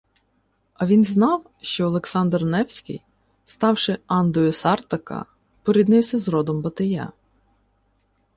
А 0.73 0.85
він 0.85 1.03
знав, 1.05 1.45
що 1.61 1.85
Олександр 1.85 2.43
Невський, 2.43 3.03
ставши 3.45 3.97
андою 4.07 4.53
Сартака, 4.53 5.25
поріднився 5.63 6.19
з 6.19 6.27
родом 6.27 6.61
Батия 6.61 7.11